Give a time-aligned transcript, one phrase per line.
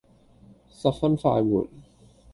[0.71, 1.67] 十分快活。